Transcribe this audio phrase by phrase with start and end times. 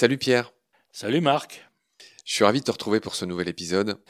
[0.00, 0.54] Salut Pierre.
[0.92, 1.68] Salut Marc.
[2.24, 4.00] Je suis ravi de te retrouver pour ce nouvel épisode.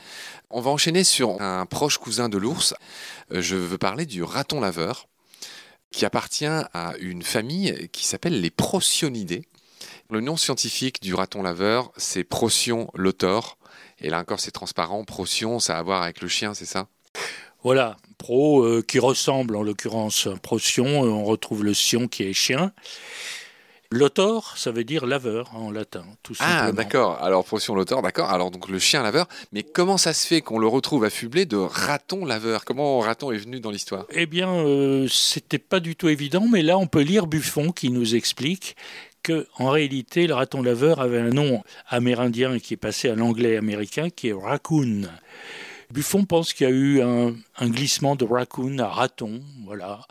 [0.49, 2.75] On va enchaîner sur un proche cousin de l'ours.
[3.33, 5.09] Je veux parler du raton laveur,
[5.91, 9.49] qui appartient à une famille qui s'appelle les Procyonidés.
[10.11, 13.59] Le nom scientifique du raton laveur, c'est Procyon lotor.
[13.99, 15.03] Et là encore, c'est transparent.
[15.03, 16.87] Procyon, ça a à voir avec le chien, c'est ça?
[17.65, 21.05] Voilà, pro euh, qui ressemble en l'occurrence à Procyon.
[21.05, 22.73] Euh, on retrouve le sion qui est chien.
[23.93, 26.69] Lotor, ça veut dire laveur en latin, tout ah, simplement.
[26.69, 27.19] Ah, d'accord.
[27.21, 28.31] Alors, Procyon lotor, d'accord.
[28.31, 29.27] Alors, donc le chien laveur.
[29.51, 32.65] Mais comment ça se fait qu'on le retrouve affublé de raton laveur?
[32.65, 34.07] Comment raton est venu dans l'histoire?
[34.13, 37.91] Eh bien, euh, c'était pas du tout évident, mais là, on peut lire Buffon qui
[37.91, 38.77] nous explique
[39.25, 43.57] que en réalité, le raton laveur avait un nom amérindien qui est passé à l'anglais
[43.57, 45.09] américain, qui est raccoon.
[45.91, 49.41] Buffon pense qu'il y a eu un, un glissement de raccoon à raton.
[49.65, 50.03] Voilà,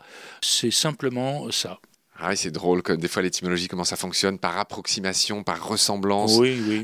[0.42, 1.78] c'est simplement ça.
[2.22, 6.38] Ah oui, c'est drôle que des fois l'étymologie, comment ça fonctionne, par approximation, par ressemblance,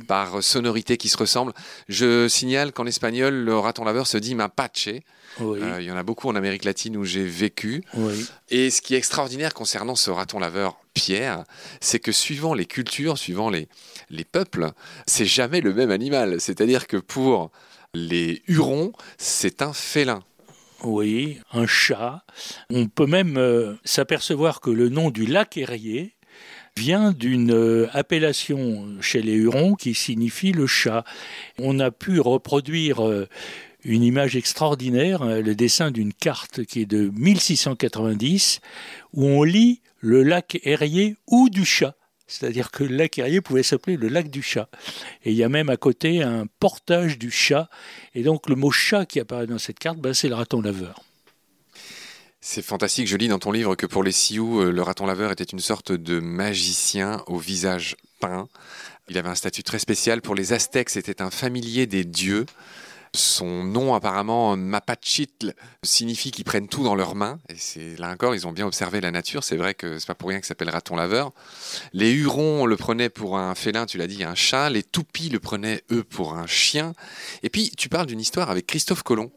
[0.09, 1.53] par sonorité qui se ressemble.
[1.89, 4.89] Je signale qu'en espagnol, le raton laveur se dit mapache.
[5.41, 7.83] Euh, il y en a beaucoup en Amérique latine où j'ai vécu.
[8.48, 11.45] Et ce qui est extraordinaire concernant ce raton laveur, Pierre,
[11.83, 13.69] c'est que suivant les cultures, suivant les,
[14.09, 14.70] les peuples,
[15.07, 16.41] c'est jamais le même animal.
[16.41, 17.51] C'est-à-dire que pour
[17.92, 20.23] les Hurons, c'est un félin.
[20.82, 22.22] Oui, un chat.
[22.70, 26.12] On peut même euh, s'apercevoir que le nom du lac Erie
[26.77, 31.05] vient d'une euh, appellation chez les Hurons qui signifie le chat.
[31.58, 33.27] On a pu reproduire euh,
[33.84, 38.61] une image extraordinaire, le dessin d'une carte qui est de 1690,
[39.14, 41.94] où on lit le lac Erie ou du chat.
[42.27, 44.69] C'est-à-dire que le lac Erie pouvait s'appeler le lac du chat.
[45.24, 47.68] Et il y a même à côté un portage du chat.
[48.14, 51.02] Et donc le mot chat qui apparaît dans cette carte, ben, c'est le raton laveur.
[52.41, 55.33] C'est fantastique, je lis dans ton livre que pour les Sioux, euh, le raton laveur
[55.33, 58.48] était une sorte de magicien au visage peint.
[59.08, 60.20] Il avait un statut très spécial.
[60.20, 62.46] Pour les Aztèques, c'était un familier des dieux.
[63.16, 67.38] Son nom apparemment Mapachitl signifie qu'ils prennent tout dans leurs mains.
[67.77, 69.42] Et là encore, ils ont bien observé la nature.
[69.42, 71.32] C'est vrai que c'est pas pour rien qu'il s'appelle raton laveur.
[71.94, 74.68] Les Hurons le prenaient pour un félin, tu l'as dit, un chat.
[74.68, 76.92] Les Toupis le prenaient eux pour un chien.
[77.42, 79.30] Et puis tu parles d'une histoire avec Christophe Colomb.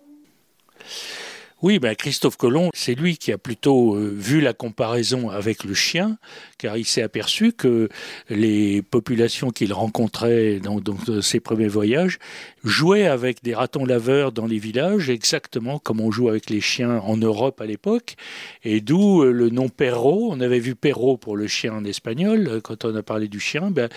[1.62, 5.74] Oui, ben Christophe Colomb, c'est lui qui a plutôt euh, vu la comparaison avec le
[5.74, 6.18] chien,
[6.58, 7.90] car il s'est aperçu que
[8.30, 10.80] les populations qu'il rencontrait dans,
[11.22, 12.18] ses premiers voyages
[12.64, 17.00] jouaient avec des ratons laveurs dans les villages, exactement comme on joue avec les chiens
[17.00, 18.16] en Europe à l'époque,
[18.64, 20.30] et d'où euh, le nom perro.
[20.32, 23.42] On avait vu perro pour le chien en espagnol, euh, quand on a parlé du
[23.42, 23.90] chien, ben,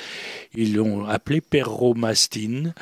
[0.53, 2.73] ils l'ont appelé perro mastin,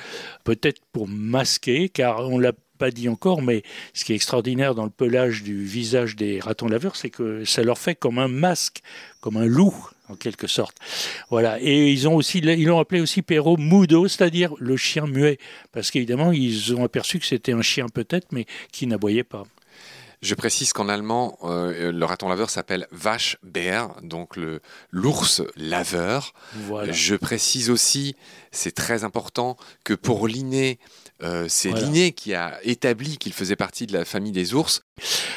[0.44, 4.84] peut-être pour masquer, car on l'a pas dit encore, mais ce qui est extraordinaire dans
[4.84, 8.80] le pelage du visage des ratons laveurs, c'est que ça leur fait comme un masque,
[9.20, 9.74] comme un loup
[10.08, 10.76] en quelque sorte.
[11.28, 11.60] Voilà.
[11.60, 15.38] Et ils ont aussi, ils l'ont appelé aussi Perro Mudo, c'est-à-dire le chien muet,
[15.72, 19.44] parce qu'évidemment ils ont aperçu que c'était un chien peut-être, mais qui n'aboyait pas.
[20.22, 24.60] Je précise qu'en allemand, euh, le raton laveur s'appelle Vache Bär, donc le
[24.90, 26.34] l'ours laveur.
[26.90, 28.16] Je précise aussi,
[28.50, 30.78] c'est très important, que pour Linné,
[31.22, 34.82] euh, c'est Linné qui a établi qu'il faisait partie de la famille des ours.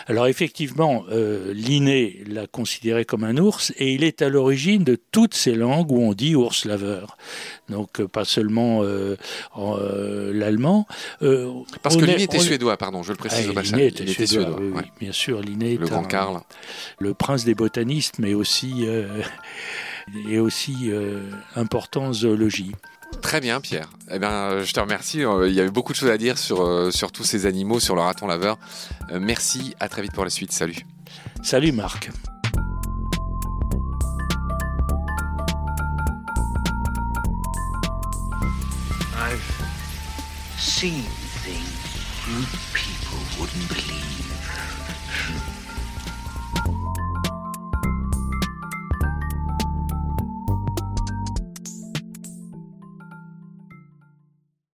[0.07, 4.97] Alors effectivement, euh, Linné l'a considéré comme un ours et il est à l'origine de
[5.11, 7.17] toutes ces langues où on dit ours laveur.
[7.69, 9.15] Donc euh, pas seulement euh,
[10.33, 10.87] l'allemand.
[11.81, 15.11] Parce que Linné était suédois, pardon, je le précise ah, Linné était, suédois, oui, bien
[15.11, 15.41] sûr.
[15.41, 16.41] Linné le grand Karl.
[16.99, 18.85] Le prince des botanistes, mais aussi,
[20.27, 20.91] et aussi
[21.55, 22.73] important zoologie.
[23.21, 23.89] Très bien, Pierre.
[24.11, 25.23] Eh bien, je te remercie.
[25.23, 27.79] Euh, il y avait beaucoup de choses à dire sur, euh, sur tous ces animaux,
[27.79, 28.57] sur le raton laveur.
[29.11, 29.75] Euh, merci.
[29.79, 30.51] À très vite pour la suite.
[30.51, 30.85] Salut.
[31.41, 32.09] Salut, Marc.
[39.15, 39.41] I've
[40.57, 41.03] seen
[41.43, 41.92] things
[42.23, 44.23] people wouldn't believe.